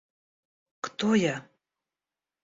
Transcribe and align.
Кто 0.85 1.13
я? 1.13 1.35